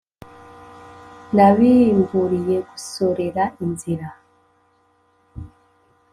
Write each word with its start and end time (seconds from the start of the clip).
nabimburiye 1.35 2.57
gusorera 2.69 3.43
inzira 3.63 4.07